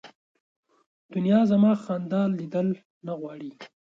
دنیا 1.13 1.39
زما 1.51 1.71
خندا 1.83 2.21
لیدل 2.37 2.67
نه 3.05 3.13
غواړي 3.19 3.51